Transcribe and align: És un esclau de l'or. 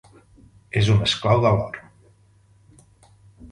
És 0.81 0.89
un 0.93 1.03
esclau 1.09 1.45
de 1.45 1.53
l'or. 1.59 1.79